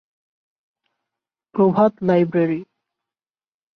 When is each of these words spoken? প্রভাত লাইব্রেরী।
প্রভাত 1.55 1.91
লাইব্রেরী। 2.03 2.61